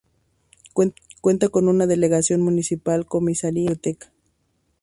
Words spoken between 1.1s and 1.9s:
Cuenta con una